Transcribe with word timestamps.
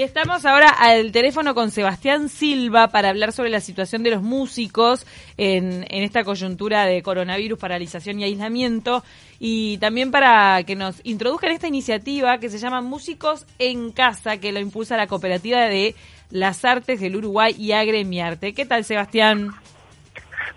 Estamos 0.00 0.44
ahora 0.44 0.68
al 0.68 1.10
teléfono 1.10 1.56
con 1.56 1.72
Sebastián 1.72 2.28
Silva 2.28 2.86
para 2.86 3.08
hablar 3.08 3.32
sobre 3.32 3.50
la 3.50 3.58
situación 3.58 4.04
de 4.04 4.12
los 4.12 4.22
músicos 4.22 5.04
en, 5.36 5.84
en, 5.90 6.04
esta 6.04 6.22
coyuntura 6.22 6.86
de 6.86 7.02
coronavirus, 7.02 7.58
paralización 7.58 8.20
y 8.20 8.22
aislamiento, 8.22 9.02
y 9.40 9.76
también 9.78 10.12
para 10.12 10.62
que 10.62 10.76
nos 10.76 11.00
introduzcan 11.02 11.50
esta 11.50 11.66
iniciativa 11.66 12.38
que 12.38 12.48
se 12.48 12.58
llama 12.58 12.80
Músicos 12.80 13.44
en 13.58 13.90
Casa, 13.90 14.36
que 14.36 14.52
lo 14.52 14.60
impulsa 14.60 14.96
la 14.96 15.08
cooperativa 15.08 15.62
de 15.62 15.96
las 16.30 16.64
artes 16.64 17.00
del 17.00 17.16
Uruguay 17.16 17.56
y 17.58 17.72
Agremiarte. 17.72 18.54
¿Qué 18.54 18.66
tal, 18.66 18.84
Sebastián? 18.84 19.50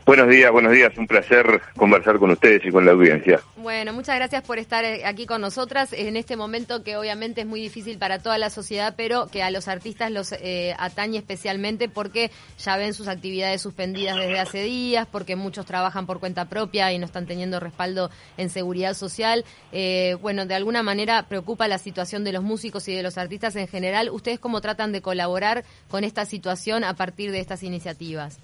Buenos 0.06 0.30
días, 0.30 0.52
buenos 0.52 0.72
días. 0.72 0.92
Un 0.98 1.08
placer 1.08 1.62
conversar 1.76 2.20
con 2.20 2.32
ustedes 2.32 2.66
y 2.66 2.72
con 2.72 2.86
la 2.86 2.92
audiencia. 2.92 3.40
Bueno, 3.58 3.94
muchas 3.94 4.16
gracias 4.16 4.44
por 4.44 4.58
estar 4.58 4.84
eh, 4.84 5.06
aquí 5.06 5.26
con 5.26 5.42
nosotras 5.42 5.94
en 5.94 6.18
este 6.18 6.36
momento 6.36 6.84
que 6.84 6.98
obviamente 6.98 7.42
es 7.42 7.48
muy 7.48 7.62
difícil 7.62 7.98
para 7.98 8.20
toda 8.20 8.38
la 8.38 8.50
sociedad, 8.50 8.96
pero 8.98 9.28
que 9.28 9.44
a 9.44 9.52
los 9.52 9.68
artistas 9.68 10.12
los 10.12 10.32
eh, 10.34 10.76
atañe 10.78 11.18
especialmente 11.18 11.90
porque 11.90 12.32
ya 12.58 12.78
ven 12.78 12.94
sus 12.94 13.08
actividades 13.08 13.62
suspendidas 13.62 14.18
desde 14.18 14.40
hace 14.40 14.64
días, 14.64 15.08
porque 15.12 15.36
muchos 15.36 15.66
trabajan 15.66 16.06
por 16.06 16.20
cuenta 16.20 16.46
propia 16.46 16.92
y 16.92 17.00
no 17.00 17.06
están 17.06 17.26
teniendo 17.26 17.60
respaldo 17.60 18.10
en 18.38 18.50
seguridad 18.50 18.94
social. 18.94 19.46
Eh, 19.72 20.18
bueno, 20.22 20.46
de 20.46 20.56
alguna 20.56 20.84
manera 20.84 21.24
preocupa 21.28 21.68
la 21.68 21.78
situación 21.78 22.24
de 22.24 22.34
los 22.34 22.44
músicos 22.44 22.88
y 22.88 22.96
de 22.96 23.04
los 23.04 23.18
artistas 23.18 23.56
en 23.56 23.68
general. 23.68 24.10
¿Ustedes 24.10 24.40
cómo 24.40 24.62
tratan 24.62 24.92
de 24.92 25.02
colaborar 25.02 25.64
con 25.90 26.04
esta 26.04 26.26
situación 26.26 26.84
a 26.84 26.96
partir 26.96 27.32
de 27.32 27.40
estas 27.40 27.64
iniciativas? 27.64 28.40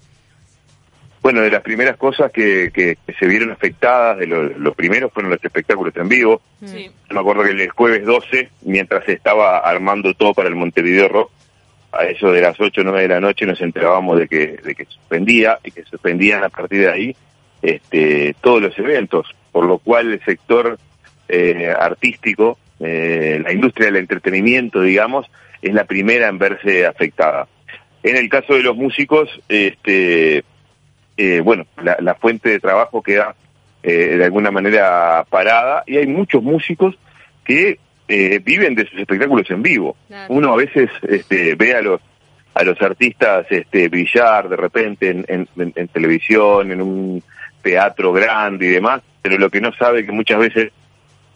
Bueno, 1.22 1.40
de 1.40 1.50
las 1.50 1.62
primeras 1.62 1.96
cosas 1.96 2.30
que, 2.30 2.70
que, 2.72 2.96
se 3.18 3.26
vieron 3.26 3.50
afectadas, 3.50 4.18
de 4.18 4.26
los 4.26 4.74
primeros 4.76 5.12
fueron 5.12 5.32
los 5.32 5.44
espectáculos 5.44 5.94
en 5.96 6.08
vivo. 6.08 6.40
Sí. 6.64 6.90
Me 7.10 7.20
acuerdo 7.20 7.42
que 7.42 7.50
el 7.50 7.68
jueves 7.70 8.04
12, 8.04 8.50
mientras 8.62 9.04
se 9.04 9.12
estaba 9.12 9.58
armando 9.58 10.14
todo 10.14 10.32
para 10.34 10.48
el 10.48 10.54
Montevideo 10.54 11.08
Rock, 11.08 11.30
a 11.92 12.04
eso 12.04 12.30
de 12.30 12.42
las 12.42 12.60
8 12.60 12.80
o 12.80 12.84
9 12.84 13.02
de 13.02 13.08
la 13.08 13.20
noche 13.20 13.46
nos 13.46 13.60
enterábamos 13.60 14.18
de 14.18 14.28
que, 14.28 14.58
de 14.62 14.74
que 14.74 14.84
suspendía 14.84 15.58
y 15.64 15.70
que 15.70 15.84
suspendían 15.84 16.44
a 16.44 16.48
partir 16.48 16.80
de 16.80 16.90
ahí 16.90 17.16
este, 17.62 18.34
todos 18.40 18.62
los 18.62 18.78
eventos, 18.78 19.34
por 19.52 19.64
lo 19.64 19.78
cual 19.78 20.12
el 20.12 20.24
sector 20.24 20.78
eh, 21.28 21.74
artístico, 21.76 22.58
eh, 22.80 23.40
la 23.42 23.52
industria 23.52 23.86
del 23.86 23.96
entretenimiento, 23.96 24.80
digamos, 24.80 25.26
es 25.62 25.74
la 25.74 25.84
primera 25.84 26.28
en 26.28 26.38
verse 26.38 26.86
afectada. 26.86 27.48
En 28.02 28.16
el 28.16 28.28
caso 28.28 28.54
de 28.54 28.62
los 28.62 28.76
músicos, 28.76 29.28
este, 29.48 30.44
eh, 31.20 31.40
bueno, 31.40 31.66
la, 31.82 32.14
fuente 32.14 32.48
de 32.48 32.60
trabajo 32.60 33.02
queda 33.02 33.34
eh, 33.82 34.16
de 34.16 34.24
alguna 34.24 34.52
manera 34.52 35.26
parada 35.28 35.82
y 35.84 35.96
hay 35.96 36.06
muchos 36.06 36.44
músicos 36.44 36.96
que 37.44 37.80
eh, 38.06 38.40
viven 38.44 38.76
de 38.76 38.86
sus 38.86 39.00
espectáculos 39.00 39.50
en 39.50 39.60
vivo. 39.60 39.96
Uno 40.28 40.52
a 40.52 40.56
veces 40.56 40.88
este, 41.02 41.56
ve 41.56 41.74
a 41.74 41.82
los 41.82 42.00
a 42.54 42.62
los 42.62 42.80
artistas 42.80 43.46
este, 43.50 43.88
brillar 43.88 44.48
de 44.48 44.56
repente 44.56 45.10
en, 45.10 45.48
en, 45.56 45.88
televisión, 45.88 46.72
en 46.72 46.82
un 46.82 47.22
teatro 47.62 48.12
grande 48.12 48.66
y 48.66 48.70
demás, 48.70 49.02
pero 49.20 49.38
lo 49.38 49.50
que 49.50 49.60
no 49.60 49.72
sabe 49.72 50.06
que 50.06 50.12
muchas 50.12 50.38
veces 50.38 50.72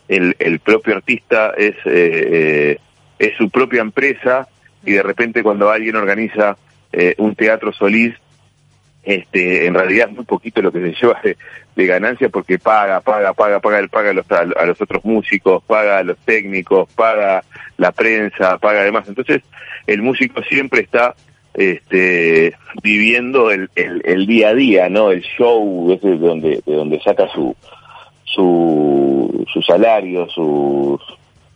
el, 0.09 0.35
el 0.39 0.59
propio 0.61 0.97
artista 0.97 1.55
es, 1.57 1.77
es 1.85 3.37
su 3.37 3.51
propia 3.51 3.83
empresa 3.83 4.49
y 4.85 4.93
de 4.93 5.03
repente 5.03 5.45
cuando 5.45 5.71
alguien 5.71 5.95
organiza 5.95 6.57
un 7.19 7.37
teatro 7.37 7.73
solís 7.73 8.15
este, 9.03 9.67
en 9.67 9.75
realidad 9.75 10.11
muy 10.11 10.25
poquito 10.25 10.63
lo 10.63 10.71
que 10.71 10.81
se 10.81 11.01
lleva 11.01 11.21
de, 11.23 11.37
ganancia 11.87 12.29
porque 12.29 12.59
paga, 12.59 13.01
paga, 13.01 13.33
paga, 13.33 13.59
paga, 13.59 13.87
paga 13.89 14.11
a 14.11 14.13
los, 14.13 14.31
a 14.31 14.67
los 14.67 14.81
otros 14.81 15.05
músicos, 15.05 15.63
paga 15.65 15.99
a 15.99 16.05
los 16.05 16.17
técnicos, 16.19 16.89
paga 16.95 17.43
la 17.77 17.91
prensa, 17.93 18.59
paga 18.59 18.81
además. 18.81 19.09
Entonces, 19.09 19.43
el 19.87 20.03
músico 20.03 20.43
siempre 20.45 20.83
está 20.83 21.17
este, 21.55 22.55
viviendo 22.83 23.51
el, 23.51 23.69
el, 23.75 24.27
día 24.27 24.51
a 24.51 24.55
día, 24.55 24.89
¿no? 24.89 25.11
El 25.11 25.23
show, 25.23 25.93
ese 25.93 26.09
de 26.09 26.19
donde, 26.19 26.63
de 26.65 26.75
donde 26.75 27.01
saca 27.01 27.29
su, 27.29 27.57
su, 28.25 29.45
su 29.53 29.63
salario, 29.63 30.29
su, 30.29 31.01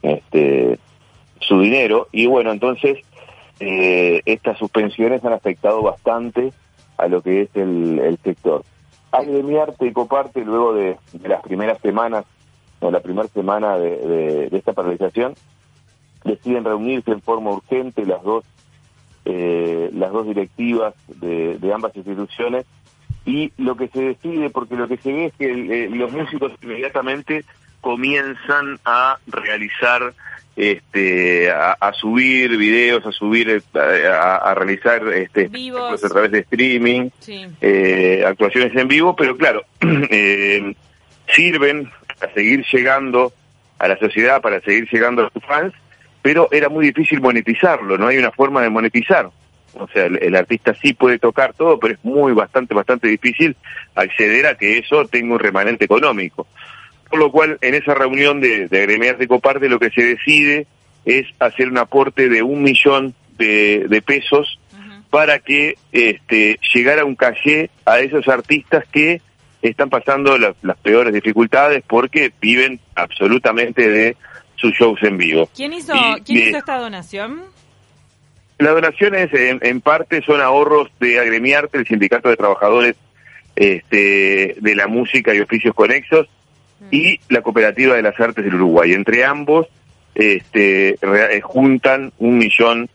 este, 0.03 0.79
su 1.41 1.61
dinero. 1.61 2.09
Y 2.11 2.27
bueno, 2.27 2.51
entonces, 2.51 2.99
eh, 3.61 4.21
estas 4.27 4.59
suspensiones 4.59 5.25
han 5.25 5.33
afectado 5.33 5.83
bastante 5.83 6.53
a 6.99 7.09
lo 7.09 7.23
que 7.23 7.43
es 7.43 7.51
el, 7.55 7.99
el 7.99 8.19
sector. 8.19 8.65
Agremiarte 9.13 9.87
y 9.87 9.93
Coparte, 9.93 10.45
luego 10.45 10.75
de, 10.75 10.97
las 11.25 11.43
primeras 11.43 11.81
semanas, 11.81 12.25
o 12.81 12.91
la 12.91 13.01
primera 13.01 13.29
semana 13.29 13.79
de, 13.79 14.49
esta 14.53 14.73
paralización, 14.73 15.35
deciden 16.25 16.65
reunirse 16.65 17.13
en 17.13 17.23
forma 17.23 17.53
urgente 17.53 18.05
las 18.05 18.23
dos 18.23 18.45
eh, 19.25 19.91
las 19.93 20.13
dos 20.13 20.27
directivas 20.27 20.95
de, 21.09 21.73
ambas 21.73 21.97
instituciones 21.97 22.65
y 23.25 23.53
lo 23.57 23.77
que 23.77 23.89
se 23.89 24.01
decide, 24.01 24.51
porque 24.51 24.77
lo 24.77 24.87
que 24.87 24.99
se 24.99 25.13
ve 25.13 25.25
es 25.27 25.35
que 25.35 25.51
eh, 25.51 25.91
los 25.91 26.13
músicos 26.13 26.53
inmediatamente 26.63 27.45
comienzan 27.81 28.79
a 28.85 29.19
realizar 29.27 30.15
este, 30.57 31.51
a, 31.51 31.93
subir 31.93 32.57
videos, 32.57 33.05
a 33.05 33.13
subir, 33.13 33.51
eh, 33.51 34.09
a, 34.09 34.55
realizar 34.55 35.07
este, 35.09 35.51
a 35.51 36.09
través 36.09 36.31
de 36.31 36.39
streaming, 36.41 37.11
eh, 37.61 38.25
actuaciones 38.27 38.75
en 38.75 38.89
vivo, 38.89 39.15
pero 39.15 39.37
claro, 39.37 39.65
eh, 39.81 40.75
sirven 41.29 41.91
para 42.19 42.33
seguir 42.33 42.65
llegando 42.73 43.33
a 43.79 43.89
la 43.89 43.99
sociedad, 43.99 44.41
para 44.41 44.61
seguir 44.61 44.89
llegando 44.91 45.27
a 45.27 45.31
sus 45.31 45.45
fans, 45.45 45.75
pero 46.23 46.49
era 46.51 46.71
muy 46.71 46.87
difícil 46.87 47.21
monetizarlo, 47.21 47.99
no 47.99 48.07
hay 48.07 48.17
una 48.17 48.33
forma 48.33 48.63
de 48.63 48.71
monetizar. 48.71 49.31
O 49.79 49.87
sea, 49.89 50.07
el, 50.07 50.35
artista 50.35 50.73
sí 50.75 50.95
puede 50.95 51.19
tocar 51.19 51.53
todo, 51.53 51.79
pero 51.79 51.93
es 51.93 52.01
muy 52.03 52.33
bastante, 52.33 52.73
bastante 52.73 53.09
difícil 53.09 53.55
acceder 53.95 54.47
a 54.47 54.55
que 54.55 54.79
eso 54.79 55.07
tenga 55.07 55.35
un 55.35 55.39
remanente 55.39 55.85
económico. 55.85 56.47
Por 57.09 57.19
lo 57.19 57.31
cual, 57.31 57.59
en 57.61 57.75
esa 57.75 57.95
reunión 57.95 58.41
de, 58.41 58.69
de 58.69 58.79
agremiar 58.81 59.17
de 59.19 59.29
Coparte, 59.29 59.69
lo 59.69 59.79
que 59.79 59.91
se 59.91 60.03
decide 60.03 60.67
es 61.07 61.27
hacer 61.39 61.69
un 61.69 61.79
aporte 61.79 62.29
de 62.29 62.43
un 62.43 62.63
millón 62.63 63.15
de, 63.39 64.03
pesos 64.05 64.59
para 65.11 65.39
que 65.39 65.79
este, 65.93 66.59
llegara 66.75 67.05
un 67.05 67.15
calle 67.15 67.71
a 67.85 68.01
esos 68.01 68.29
artistas 68.29 68.85
que 68.91 69.23
están 69.63 69.89
pasando 69.89 70.37
las, 70.37 70.55
peores 70.83 71.15
dificultades 71.15 71.83
porque 71.87 72.33
viven 72.41 72.81
absolutamente 72.95 73.89
de 73.89 74.17
sus 74.57 74.73
shows 74.73 75.03
en 75.03 75.17
vivo. 75.17 75.49
¿Quién 75.55 75.73
hizo, 75.73 75.95
¿quién 76.25 76.49
hizo 76.49 76.59
esta 76.59 76.79
donación? 76.79 77.43
La 78.59 78.71
donación 78.71 79.15
es, 79.15 79.31
en, 79.33 79.81
parte 79.81 80.23
son 80.23 80.41
ahorros 80.41 80.91
de 80.99 81.21
Agremiarte, 81.21 81.79
el 81.79 81.87
Sindicato 81.87 82.29
de 82.29 82.37
Trabajadores 82.37 82.97
este, 83.55 84.57
de 84.59 84.75
la 84.75 84.87
Música 84.87 85.35
y 85.35 85.41
Oficios 85.41 85.75
Conexos, 85.75 86.27
y 86.91 87.21
la 87.29 87.43
Cooperativa 87.43 87.97
de 87.97 88.03
las 88.03 88.19
Artes 88.19 88.45
del 88.45 88.55
Uruguay. 88.55 88.93
Entre 88.93 89.25
ambos 89.25 89.67
este, 90.15 90.97
eh, 91.01 91.41
juntan 91.43 92.13
un 92.19 92.39
millón 92.39 92.89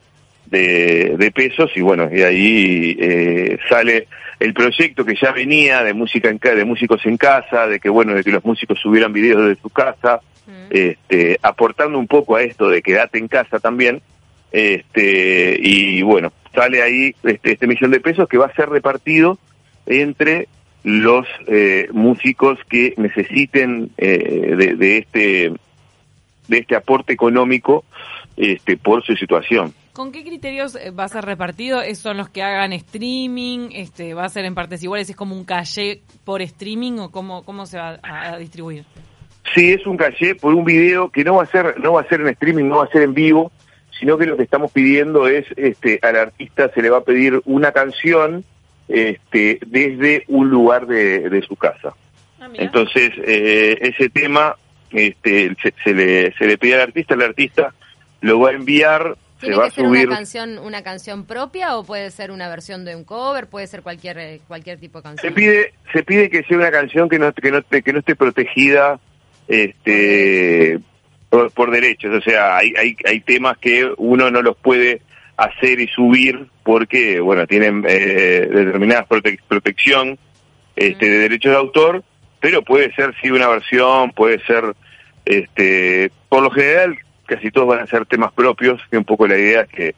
de, 0.47 1.31
pesos 1.33 1.71
y 1.75 1.81
bueno, 1.81 2.09
y 2.11 2.21
ahí 2.23 2.97
eh, 2.99 3.57
sale 3.69 4.07
el 4.39 4.53
proyecto 4.53 5.05
que 5.05 5.15
ya 5.15 5.31
venía 5.31 5.83
de 5.83 5.93
música 5.93 6.29
en 6.29 6.39
de 6.39 6.65
músicos 6.65 7.05
en 7.05 7.17
casa, 7.17 7.67
de 7.67 7.79
que 7.79 7.89
bueno, 7.89 8.13
de 8.13 8.23
que 8.23 8.31
los 8.31 8.43
músicos 8.43 8.79
subieran 8.79 9.13
videos 9.13 9.47
de 9.47 9.55
su 9.55 9.69
casa, 9.69 10.19
este, 10.69 11.39
aportando 11.41 11.97
un 11.97 12.07
poco 12.07 12.35
a 12.35 12.41
esto 12.41 12.69
de 12.69 12.81
quedate 12.81 13.19
en 13.19 13.27
casa 13.27 13.59
también, 13.59 14.01
este, 14.51 15.57
y 15.61 16.01
bueno, 16.01 16.33
sale 16.53 16.81
ahí 16.81 17.15
este, 17.23 17.53
este 17.53 17.67
millón 17.67 17.91
de 17.91 17.99
pesos 17.99 18.27
que 18.27 18.37
va 18.37 18.47
a 18.47 18.55
ser 18.55 18.67
repartido 18.67 19.37
entre 19.85 20.47
los 20.83 21.27
eh, 21.47 21.87
músicos 21.91 22.57
que 22.69 22.93
necesiten 22.97 23.91
eh, 23.97 24.75
de, 24.77 24.97
este 24.97 25.53
de 26.47 26.57
este 26.57 26.75
aporte 26.75 27.13
económico 27.13 27.85
este 28.37 28.77
por 28.77 29.03
su 29.03 29.15
situación. 29.15 29.73
¿Con 29.93 30.11
qué 30.11 30.23
criterios 30.23 30.75
eh, 30.75 30.91
va 30.91 31.03
a 31.03 31.07
ser 31.09 31.25
repartido? 31.25 31.81
¿Son 31.95 32.17
los 32.17 32.29
que 32.29 32.41
hagan 32.41 32.73
streaming? 32.73 33.69
Este, 33.73 34.13
¿Va 34.13 34.25
a 34.25 34.29
ser 34.29 34.45
en 34.45 34.55
partes 34.55 34.81
iguales? 34.81 35.09
¿Es 35.09 35.15
como 35.15 35.35
un 35.35 35.43
calle 35.43 36.01
por 36.23 36.41
streaming 36.41 36.93
o 36.99 37.11
cómo, 37.11 37.43
cómo 37.43 37.65
se 37.65 37.77
va 37.77 37.99
a, 38.01 38.37
distribuir? 38.37 38.85
Sí, 39.53 39.71
es 39.71 39.85
un 39.85 39.97
calle 39.97 40.35
por 40.35 40.53
un 40.53 40.63
video 40.63 41.09
que 41.09 41.23
no 41.23 41.35
va 41.35 41.43
a 41.43 41.47
ser 41.47 41.79
no 41.79 41.93
va 41.93 42.01
a 42.01 42.07
ser 42.07 42.21
en 42.21 42.29
streaming, 42.29 42.65
no 42.65 42.77
va 42.77 42.85
a 42.85 42.89
ser 42.89 43.01
en 43.01 43.13
vivo, 43.13 43.51
sino 43.99 44.17
que 44.17 44.25
lo 44.25 44.37
que 44.37 44.43
estamos 44.43 44.71
pidiendo 44.71 45.27
es 45.27 45.45
este 45.57 45.99
al 46.01 46.15
artista 46.15 46.71
se 46.73 46.81
le 46.81 46.89
va 46.89 46.99
a 46.99 47.03
pedir 47.03 47.41
una 47.45 47.71
canción 47.71 48.45
este, 48.91 49.59
desde 49.65 50.23
un 50.27 50.49
lugar 50.49 50.87
de, 50.87 51.43
su 51.47 51.55
casa. 51.55 51.93
Ah, 52.39 52.49
Entonces, 52.53 53.11
eh, 53.25 53.77
ese 53.81 54.09
tema 54.09 54.55
este, 54.91 55.55
se, 55.83 55.93
le, 55.93 56.33
se 56.33 56.45
le 56.45 56.57
pide 56.57 56.75
al 56.75 56.81
artista, 56.81 57.13
el 57.13 57.21
artista 57.21 57.73
lo 58.21 58.39
va 58.39 58.49
a 58.49 58.53
enviar, 58.53 59.17
se 59.39 59.55
va 59.55 59.65
a 59.65 59.71
subir. 59.71 60.07
Una 60.07 60.15
canción, 60.15 60.59
¿Una 60.59 60.83
canción 60.83 61.25
propia 61.25 61.77
o 61.77 61.83
puede 61.83 62.11
ser 62.11 62.31
una 62.31 62.49
versión 62.49 62.85
de 62.85 62.95
un 62.95 63.03
cover? 63.03 63.47
Puede 63.47 63.67
ser 63.67 63.81
cualquier 63.81 64.17
eh, 64.19 64.41
cualquier 64.47 64.79
tipo 64.79 64.99
de 64.99 65.03
canción. 65.03 65.33
Se 65.33 65.35
pide, 65.35 65.73
se 65.93 66.03
pide 66.03 66.29
que 66.29 66.43
sea 66.43 66.57
una 66.57 66.71
canción 66.71 67.09
que 67.09 67.17
no, 67.17 67.33
que 67.33 67.51
no, 67.51 67.61
que 67.63 67.93
no 67.93 67.99
esté 67.99 68.15
protegida 68.15 68.99
este, 69.47 70.79
por, 71.29 71.71
derechos, 71.71 72.13
o 72.13 72.21
sea, 72.21 72.57
hay, 72.57 72.73
hay, 72.77 72.95
hay 73.05 73.19
temas 73.21 73.57
que 73.57 73.89
uno 73.97 74.29
no 74.29 74.41
los 74.41 74.57
puede 74.57 75.01
hacer 75.41 75.79
y 75.79 75.87
subir 75.87 76.47
porque, 76.63 77.19
bueno, 77.19 77.47
tienen 77.47 77.83
eh, 77.87 78.47
determinadas 78.51 79.07
protección 79.47 80.19
este, 80.75 81.09
de 81.09 81.17
derechos 81.17 81.51
de 81.51 81.57
autor, 81.57 82.03
pero 82.39 82.61
puede 82.61 82.93
ser 82.93 83.15
sí 83.21 83.31
una 83.31 83.47
versión, 83.47 84.11
puede 84.11 84.39
ser, 84.45 84.75
este, 85.25 86.11
por 86.29 86.43
lo 86.43 86.51
general, 86.51 86.95
casi 87.25 87.49
todos 87.49 87.67
van 87.67 87.79
a 87.79 87.87
ser 87.87 88.05
temas 88.05 88.31
propios, 88.33 88.79
que 88.91 88.97
un 88.97 89.03
poco 89.03 89.27
la 89.27 89.37
idea 89.37 89.61
es 89.61 89.69
que, 89.69 89.95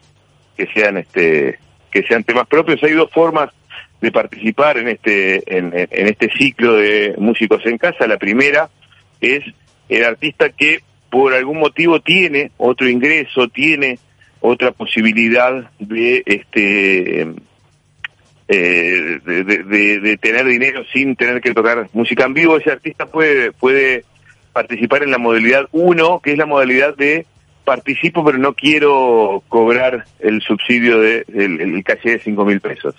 que 0.56 0.68
sean, 0.74 0.98
este, 0.98 1.60
que 1.92 2.04
sean 2.04 2.24
temas 2.24 2.48
propios. 2.48 2.82
Hay 2.82 2.94
dos 2.94 3.12
formas 3.12 3.50
de 4.00 4.12
participar 4.14 4.78
en 4.78 4.88
este, 4.88 5.58
en, 5.58 5.74
en 5.74 6.08
este 6.08 6.30
ciclo 6.38 6.76
de 6.76 7.16
músicos 7.18 7.66
en 7.66 7.78
casa. 7.78 8.08
La 8.08 8.18
primera 8.18 8.70
es 9.20 9.44
el 9.90 10.06
artista 10.06 10.50
que 10.50 10.80
por 11.10 11.34
algún 11.34 11.60
motivo 11.60 12.00
tiene 12.00 12.52
otro 12.58 12.88
ingreso, 12.88 13.50
tiene 13.50 14.00
otra 14.44 14.74
posibilidad 14.74 15.72
de 15.80 16.22
este 16.26 17.22
eh, 18.50 19.20
de, 19.26 20.18
tener 20.22 20.46
dinero 20.46 20.84
sin 20.92 21.16
tener 21.16 21.40
que 21.40 21.54
tocar 21.54 21.90
música 21.94 22.26
en 22.26 22.34
vivo, 22.34 22.58
ese 22.58 22.72
artista 22.72 23.06
puede 23.06 23.54
puede 23.54 24.04
participar 24.52 25.04
en 25.04 25.12
la 25.12 25.18
modalidad 25.18 25.68
1, 25.72 26.20
que 26.20 26.34
es 26.34 26.38
la 26.38 26.46
modalidad 26.46 26.96
de 26.98 27.26
participo 27.64 28.26
pero 28.26 28.38
no 28.38 28.54
quiero 28.54 29.42
cobrar 29.48 30.04
el 30.20 30.42
subsidio 30.42 31.00
de 31.00 31.26
el, 31.34 31.82
caché 31.86 32.12
de 32.12 32.20
cinco 32.20 32.44
mil 32.44 32.60
pesos. 32.60 32.96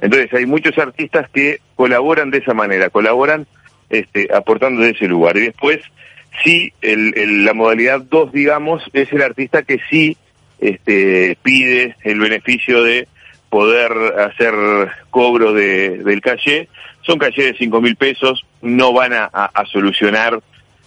Entonces 0.00 0.32
hay 0.34 0.46
muchos 0.46 0.78
artistas 0.78 1.28
que 1.30 1.58
colaboran 1.74 2.30
de 2.30 2.38
esa 2.38 2.54
manera, 2.54 2.90
colaboran 2.90 3.48
este, 3.90 4.28
aportando 4.32 4.82
de 4.82 4.90
ese 4.90 5.08
lugar. 5.08 5.36
Y 5.36 5.46
después 5.46 5.80
sí, 6.44 6.72
el, 6.80 7.44
la 7.44 7.54
modalidad 7.54 8.02
2, 8.02 8.32
digamos, 8.32 8.84
es 8.92 9.12
el 9.12 9.22
artista 9.22 9.62
que 9.62 9.80
sí 9.90 10.16
este, 10.64 11.36
pide 11.42 11.94
el 12.02 12.18
beneficio 12.18 12.82
de 12.82 13.06
poder 13.50 13.92
hacer 14.18 14.54
cobro 15.10 15.52
de, 15.52 15.98
del 16.02 16.20
calle. 16.20 16.68
Son 17.02 17.18
calle 17.18 17.52
de 17.52 17.54
5 17.58 17.80
mil 17.82 17.96
pesos, 17.96 18.44
no 18.62 18.92
van 18.94 19.12
a, 19.12 19.30
solucionar 19.70 20.40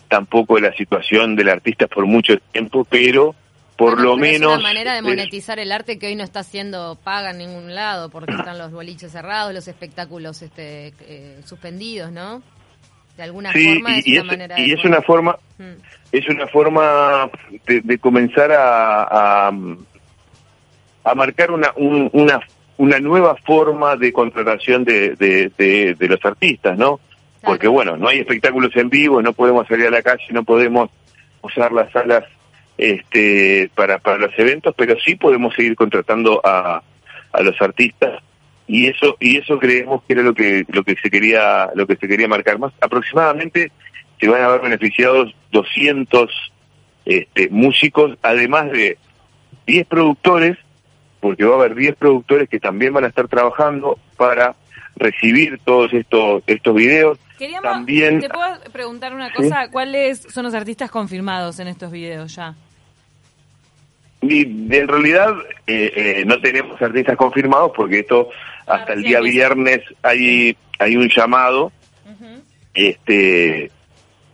tampoco 0.08 0.60
la 0.60 0.74
situación 0.74 1.36
del 1.36 1.50
artista 1.50 1.86
por 1.88 2.08
mucho 2.08 2.38
tiempo, 2.52 2.86
pero 2.90 3.36
por 3.76 4.02
lo 4.02 4.18
menos... 4.18 4.54
Es 4.54 4.58
una 4.58 4.68
manera 4.68 4.96
de 4.96 5.04
monetizar 5.04 5.60
el 5.60 5.72
arte 5.72 6.00
que 6.00 6.08
hoy 6.08 6.16
no 6.16 6.24
está 6.24 6.42
siendo 6.42 6.98
paga 7.04 7.32
en 7.32 7.38
ningún 7.38 7.76
lado, 7.76 8.10
porque 8.10 8.32
están 8.32 8.58
los 8.58 8.72
boliches 8.72 9.12
cerrados, 9.12 9.54
los 9.54 9.68
espectáculos 9.68 10.42
este, 10.42 10.94
eh, 11.02 11.40
suspendidos, 11.46 12.12
¿no? 12.12 12.42
De 13.18 13.24
alguna 13.24 13.52
forma 13.52 13.98
es 13.98 14.08
y, 14.08 14.18
una 14.20 14.24
manera 14.24 14.60
y 14.60 14.72
es 14.72 14.86
una 14.86 15.02
forma 15.02 15.38
mm. 15.58 15.74
es 16.12 16.30
una 16.30 16.48
forma 16.48 17.30
de, 17.66 17.98
comenzar 17.98 18.52
a, 18.52 19.48
a, 19.48 21.16
marcar 21.16 21.52
una 21.52 21.72
una 21.76 22.40
una 22.78 23.00
nueva 23.00 23.36
forma 23.38 23.96
de 23.96 24.14
contratación 24.14 24.84
de, 24.84 25.16
de, 25.16 25.96
de, 25.98 26.08
los 26.08 26.24
artistas 26.24 26.78
no 26.78 27.00
porque 27.42 27.68
bueno 27.68 27.98
no 27.98 28.08
hay 28.08 28.20
espectáculos 28.20 28.76
en 28.76 28.90
vivo 28.90 29.22
no 29.22 29.34
podemos 29.34 29.68
salir 29.68 29.88
a 29.88 29.92
la 29.92 30.04
calle 30.04 30.26
no 30.30 30.44
podemos 30.44 30.92
usar 31.42 31.72
las 31.72 31.92
salas 31.92 32.24
este 32.78 33.72
para 33.74 33.98
para 33.98 34.20
los 34.20 34.38
eventos 34.38 34.76
pero 34.78 34.96
sí 35.00 35.16
podemos 35.16 35.56
seguir 35.56 35.76
contratando 35.76 36.40
a 36.44 36.84
a 37.34 37.42
los 37.42 37.60
artistas 37.62 38.22
y 38.68 38.88
eso 38.88 39.16
y 39.20 39.38
eso 39.38 39.58
creemos 39.58 40.04
que 40.04 40.14
era 40.14 40.22
lo 40.22 40.34
que 40.34 40.66
lo 40.68 40.84
que 40.84 40.96
se 41.02 41.10
quería 41.10 41.70
lo 41.74 41.88
que 41.88 41.96
se 41.96 42.08
quería 42.08 42.28
marcar. 42.28 42.60
Más 42.60 42.74
aproximadamente 42.82 43.72
se 44.20 44.28
van 44.28 44.42
a 44.42 44.46
haber 44.46 44.62
beneficiados 44.62 45.34
200 45.52 46.30
este, 47.06 47.50
músicos 47.50 48.18
además 48.22 48.72
de 48.72 48.98
10 49.66 49.88
productores 49.88 50.58
porque 51.22 51.46
va 51.46 51.56
a 51.56 51.60
haber 51.60 51.76
10 51.76 51.96
productores 51.96 52.50
que 52.50 52.60
también 52.60 52.94
van 52.94 53.06
a 53.06 53.08
estar 53.08 53.28
trabajando 53.28 53.98
para 54.18 54.56
recibir 54.98 55.60
todos 55.64 55.94
estos 55.94 56.44
estos 56.46 56.76
videos. 56.76 57.20
También 57.62 58.20
te 58.20 58.30
puedo 58.30 58.60
preguntar 58.74 59.14
una 59.14 59.32
cosa 59.32 59.70
cuáles 59.72 60.20
son 60.30 60.44
los 60.44 60.54
artistas 60.54 60.92
confirmados 60.92 61.60
en 61.60 61.68
estos 61.68 61.92
videos 61.92 62.36
ya 62.36 62.56
y 64.22 64.42
en 64.44 64.88
realidad 64.88 65.36
eh, 65.68 65.92
eh, 65.96 66.24
no 66.26 66.40
tenemos 66.40 66.82
artistas 66.82 67.16
confirmados 67.16 67.72
porque 67.76 68.00
esto 68.00 68.30
hasta 68.66 68.94
el 68.94 69.04
día 69.04 69.22
viernes 69.22 69.82
hay 70.02 70.58
hay 70.80 70.98
un 70.98 71.10
llamado 71.10 71.72
este 72.74 73.72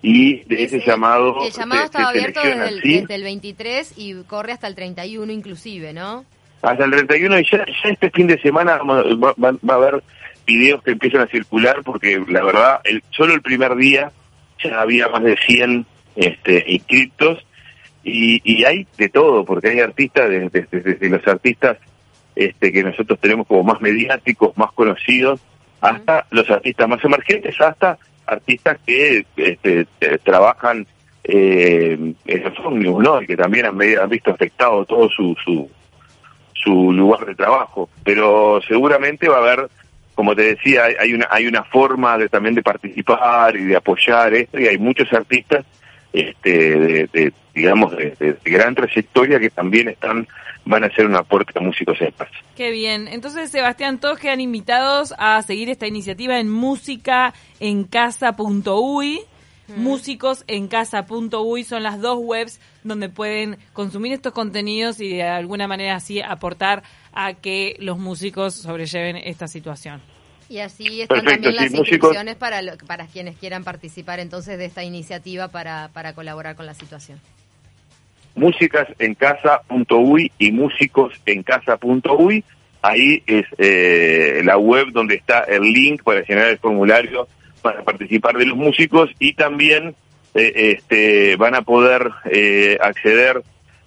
y 0.02 0.44
de 0.44 0.64
ese, 0.64 0.82
llamado 0.82 1.46
el 1.46 1.52
llamado 1.52 1.86
está 1.86 2.10
abierto 2.10 2.42
desde 2.44 3.16
el, 3.16 3.24
23 3.24 3.94
y 3.98 4.16
corre 4.24 4.52
hasta 4.52 4.68
el 4.68 4.76
31 4.76 5.32
inclusive 5.32 5.94
no 5.94 6.26
hasta 6.62 6.86
el 6.86 6.92
31 6.92 7.40
y 7.40 7.50
ya, 7.50 7.66
este 7.84 8.10
fin 8.10 8.28
de 8.28 8.40
semana 8.40 8.80
va, 8.84 9.74
a 9.74 9.76
haber 9.76 10.04
videos 10.46 10.82
que 10.84 10.92
empiezan 10.92 11.22
a 11.22 11.28
circular 11.28 11.84
porque 11.84 12.24
la 12.28 12.44
verdad 12.44 12.82
el 12.86 13.04
solo 13.12 13.34
el 13.34 13.42
primer 13.42 13.76
día 13.76 14.12
ya 14.62 14.82
había 14.82 15.08
más 15.10 15.24
de 15.24 15.38
100 15.38 15.86
este 16.16 16.64
inscritos 16.68 17.46
y, 18.04 18.42
y 18.44 18.66
hay 18.66 18.86
de 18.98 19.10
todo 19.10 19.46
porque 19.46 19.70
hay 19.70 19.80
artistas 19.80 20.30
desde 20.30 20.68
de, 20.72 21.10
los 21.10 21.26
artistas 21.28 21.78
este, 22.36 22.72
que 22.72 22.84
nosotros 22.84 23.20
tenemos 23.20 23.48
como 23.48 23.64
más 23.64 23.82
mediáticos, 23.82 24.58
más 24.58 24.72
conocidos, 24.74 25.40
hasta 25.82 26.26
los 26.32 26.50
artistas 26.50 26.88
más 26.90 27.04
emergentes, 27.04 27.60
hasta 27.62 27.98
artistas 28.26 28.80
que 28.86 29.26
este, 29.36 29.86
trabajan 30.24 30.88
eh, 31.24 32.14
en 32.26 32.44
los 32.44 32.60
ómnibus, 32.60 33.04
¿no? 33.04 33.22
Y 33.22 33.28
que 33.28 33.38
también 33.38 33.66
han, 33.66 33.82
han, 33.82 34.10
visto 34.10 34.32
afectado 34.32 34.86
todo 34.86 35.10
su, 35.10 35.36
su, 35.44 35.70
su 36.54 36.92
lugar 36.92 37.26
de 37.26 37.36
trabajo. 37.36 37.90
Pero 38.04 38.60
seguramente 38.68 39.30
va 39.30 39.38
a 39.38 39.40
haber, 39.40 39.70
como 40.16 40.36
te 40.36 40.44
decía, 40.44 40.86
hay 41.00 41.14
una, 41.14 41.28
hay 41.30 41.48
una 41.48 41.64
forma 41.64 42.18
de 42.18 42.30
también 42.30 42.56
de 42.56 42.64
participar 42.64 43.56
y 43.56 43.66
de 43.66 43.76
apoyar 43.76 44.34
esto, 44.34 44.60
y 44.60 44.68
hay 44.68 44.78
muchos 44.78 45.12
artistas 45.14 45.66
este, 46.14 47.10
de, 47.12 47.34
digamos, 47.54 47.92
de, 47.98 48.38
gran 48.46 48.74
trayectoria 48.76 49.38
que 49.40 49.50
también 49.50 49.90
están 49.90 50.26
van 50.66 50.86
a 50.86 50.88
hacer 50.88 51.06
un 51.06 51.16
aporte 51.16 51.52
a 51.60 51.62
músicos 51.62 52.00
en 52.00 52.14
paz. 52.14 52.30
Qué 52.56 52.72
bien. 52.72 53.10
Entonces, 53.10 53.50
Sebastián, 53.50 54.00
todos 54.00 54.18
quedan 54.18 54.40
invitados 54.40 55.14
a 55.18 55.42
seguir 55.42 55.70
esta 55.70 55.88
iniciativa 55.88 56.40
en 56.40 56.50
músicaencasa.uy. 56.50 59.20
Mm. 59.68 59.82
Músicosencasa.uy 59.82 61.66
son 61.66 61.84
las 61.84 62.00
dos 62.00 62.18
webs 62.22 62.62
donde 62.84 63.10
pueden 63.10 63.58
consumir 63.74 64.14
estos 64.14 64.32
contenidos 64.32 65.02
y 65.02 65.18
de 65.18 65.24
alguna 65.24 65.68
manera 65.68 65.96
así 65.96 66.22
aportar 66.22 66.84
a 67.12 67.34
que 67.34 67.76
los 67.80 67.98
músicos 67.98 68.56
sobrelleven 68.56 69.18
esta 69.18 69.48
situación. 69.48 70.02
Y 70.54 70.60
así 70.60 71.02
están 71.02 71.26
también 71.26 71.56
las 71.56 71.74
inscripciones 71.74 72.36
para, 72.36 72.62
para 72.86 73.08
quienes 73.08 73.36
quieran 73.38 73.64
participar 73.64 74.20
entonces 74.20 74.60
de 74.60 74.66
esta 74.66 74.84
iniciativa 74.84 75.48
para, 75.48 75.90
para 75.94 76.14
colaborar 76.14 76.56
con 76.56 76.68
la 76.68 76.76
situación. 76.76 77.20
Músicasencasa.uy 78.36 80.32
y 80.38 80.52
músicosencasa.uy. 80.52 82.44
Ahí 82.84 83.24
es 83.26 83.48
eh, 83.58 84.44
la 84.44 84.60
web 84.60 84.92
donde 84.92 85.16
está 85.16 85.40
el 85.40 85.64
link 85.64 86.04
para 86.04 86.24
generar 86.24 86.52
el 86.52 86.60
formulario 86.60 87.28
para 87.64 87.82
participar 87.82 88.38
de 88.38 88.46
los 88.46 88.56
músicos 88.56 89.10
y 89.18 89.34
también 89.34 89.96
eh, 90.36 90.76
este, 90.78 91.36
van 91.36 91.56
a 91.56 91.64
poder 91.64 92.12
eh, 92.30 92.78
acceder 92.80 93.42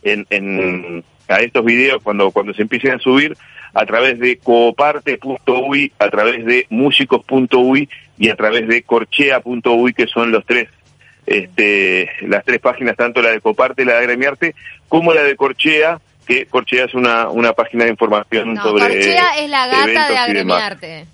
en, 0.06 0.26
en, 0.30 1.04
a 1.28 1.36
estos 1.36 1.64
videos 1.64 2.02
cuando, 2.02 2.30
cuando 2.30 2.54
se 2.54 2.62
empiecen 2.62 2.92
a 2.92 2.98
subir 2.98 3.36
a 3.74 3.84
través 3.84 4.18
de 4.18 4.38
cooparte.uy, 4.38 5.92
a 5.98 6.08
través 6.08 6.44
de 6.46 6.66
músicos.uy 6.70 7.88
y 8.18 8.30
a 8.30 8.36
través 8.36 8.66
de 8.68 8.82
corchea.uy, 8.82 9.92
que 9.92 10.06
son 10.06 10.32
los 10.32 10.46
tres, 10.46 10.68
este, 11.26 12.10
las 12.22 12.44
tres 12.44 12.60
páginas, 12.60 12.96
tanto 12.96 13.20
la 13.20 13.30
de 13.30 13.40
Coparte, 13.40 13.84
la 13.84 13.92
de 13.92 13.98
Agremiarte, 13.98 14.54
como 14.88 15.12
la 15.12 15.22
de 15.22 15.36
Corchea, 15.36 16.00
que 16.26 16.46
Corchea 16.46 16.86
es 16.86 16.94
una, 16.94 17.28
una 17.28 17.52
página 17.52 17.84
de 17.84 17.90
información 17.90 18.56
sobre. 18.56 18.84
Corchea 18.84 19.38
es 19.38 19.50
la 19.50 19.66
gata 19.66 20.08
de 20.08 20.16
Agremiarte. 20.16 21.06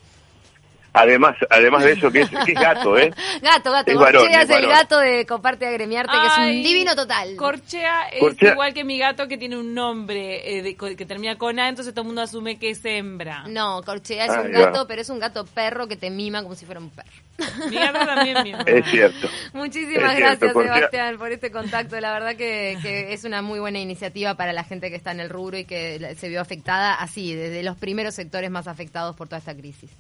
Además, 0.95 1.37
además 1.49 1.85
de 1.85 1.93
eso, 1.93 2.11
que 2.11 2.21
es, 2.21 2.31
gato, 2.31 2.99
¿eh? 2.99 3.11
gato, 3.43 3.73
gato. 3.73 3.95
Corchea 3.95 4.43
es, 4.43 4.51
el 4.51 4.67
gato 4.67 4.99
de 4.99 5.25
Comparte 5.25 5.67
Agremiarte, 5.67 6.13
que 6.13 6.27
es 6.27 6.39
un 6.39 6.63
divino 6.63 6.95
total. 6.95 7.35
Corchea 7.37 8.09
es 8.09 8.43
igual 8.43 8.75
que 8.75 8.85
mi 8.85 8.99
gato 8.99 9.27
que 9.27 9.39
tiene 9.39 9.57
un 9.57 9.73
nombre 9.73 10.59
eh, 10.59 10.77
que 10.77 11.07
termina 11.07 11.39
con 11.39 11.59
A, 11.59 11.71
entonces 11.71 11.95
todo 11.95 12.03
el 12.03 12.09
mundo 12.09 12.21
asume 12.21 12.59
que 12.59 12.71
es 12.71 12.85
hembra. 12.85 13.45
No, 13.49 13.83
Corchea 13.83 14.27
es 14.27 14.45
un 14.45 14.53
gato, 14.53 14.87
pero 14.87 15.01
es 15.01 15.09
un 15.09 15.19
gato 15.19 15.47
perro 15.47 15.89
que 15.89 15.97
te 15.97 16.11
mima 16.11 16.43
como 16.43 16.55
si 16.55 16.67
fuera 16.67 16.81
un 16.81 16.91
perro. 16.91 17.09
Mi 17.71 17.77
gato 17.77 18.05
también 18.05 18.43
mima. 18.43 18.61
Es 18.67 18.87
cierto. 18.91 19.29
Muchísimas 19.55 20.15
gracias, 20.15 20.53
Sebastián, 20.53 21.17
por 21.17 21.33
este 21.33 21.51
contacto. 21.51 21.99
La 22.01 22.13
verdad 22.13 22.37
que, 22.37 22.77
que 22.83 23.15
es 23.15 23.25
una 23.25 23.41
muy 23.41 23.61
buena 23.61 23.79
iniciativa 23.79 24.35
para 24.35 24.53
la 24.53 24.63
gente 24.63 24.91
que 24.91 24.97
está 24.97 25.13
en 25.13 25.21
el 25.21 25.31
rubro 25.31 25.57
y 25.57 25.65
que 25.65 26.15
se 26.19 26.29
vio 26.29 26.43
afectada 26.43 26.95
así, 26.95 27.35
desde 27.35 27.63
los 27.63 27.79
primeros 27.79 28.15
sectores 28.15 28.51
más 28.51 28.69
afectados 28.69 29.17
por 29.17 29.29
toda 29.29 29.39
esta 29.39 29.57
crisis. 29.57 29.91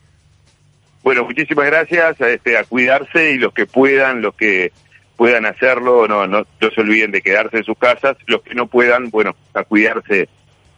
Bueno, 1.02 1.24
muchísimas 1.24 1.66
gracias, 1.66 2.20
este, 2.20 2.56
a 2.56 2.64
cuidarse 2.64 3.32
y 3.32 3.38
los 3.38 3.52
que 3.52 3.66
puedan, 3.66 4.22
los 4.22 4.34
que 4.34 4.72
puedan 5.16 5.46
hacerlo, 5.46 6.06
no, 6.06 6.26
no, 6.26 6.46
no 6.60 6.70
se 6.70 6.80
olviden 6.80 7.10
de 7.10 7.22
quedarse 7.22 7.58
en 7.58 7.64
sus 7.64 7.76
casas, 7.76 8.16
los 8.26 8.42
que 8.42 8.54
no 8.54 8.66
puedan, 8.66 9.10
bueno, 9.10 9.34
a 9.54 9.64
cuidarse 9.64 10.28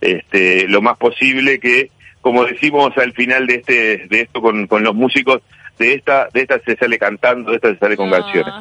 este, 0.00 0.66
lo 0.68 0.82
más 0.82 0.98
posible, 0.98 1.58
que 1.60 1.90
como 2.20 2.44
decimos 2.44 2.96
al 2.96 3.12
final 3.12 3.46
de 3.46 3.56
este, 3.56 4.06
de 4.08 4.20
esto 4.22 4.40
con, 4.40 4.66
con 4.66 4.82
los 4.82 4.94
músicos, 4.94 5.42
de 5.78 5.94
esta, 5.94 6.28
de 6.32 6.42
esta 6.42 6.58
se 6.60 6.76
sale 6.76 6.98
cantando, 6.98 7.50
de 7.50 7.56
esta 7.56 7.72
se 7.72 7.78
sale 7.78 7.96
con 7.96 8.08
ah, 8.12 8.20
canciones. 8.20 8.54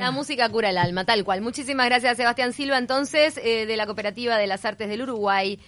La 0.00 0.10
música 0.10 0.48
cura 0.48 0.70
el 0.70 0.78
alma, 0.78 1.04
tal 1.04 1.24
cual. 1.24 1.40
Muchísimas 1.40 1.86
gracias, 1.86 2.16
Sebastián 2.16 2.52
Silva, 2.52 2.78
entonces, 2.78 3.38
eh, 3.42 3.66
de 3.66 3.76
la 3.76 3.86
Cooperativa 3.86 4.36
de 4.36 4.46
las 4.46 4.64
Artes 4.64 4.88
del 4.88 5.02
Uruguay. 5.02 5.58